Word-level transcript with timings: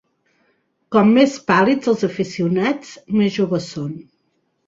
Com 0.95 1.11
més 1.17 1.33
pàl·lids 1.51 1.91
els 1.93 2.07
aficionats, 2.09 2.97
més 3.21 3.35
joves 3.37 3.71
són. 3.77 3.93